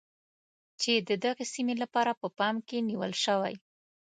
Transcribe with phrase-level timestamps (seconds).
[0.81, 3.53] چې د دغې سیمې لپاره په پام کې نیول شوی.